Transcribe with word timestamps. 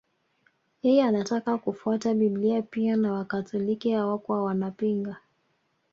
Yeye 0.83 1.03
anataka 1.03 1.57
kufuata 1.57 2.13
Biblia 2.13 2.61
pia 2.61 2.95
na 2.95 3.13
Wakatoliki 3.13 3.91
hawakuwa 3.91 4.43
wanapinga 4.43 5.17